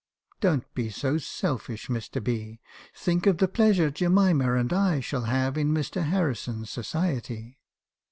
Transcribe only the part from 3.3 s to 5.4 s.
the pleasure Jemima *and I shall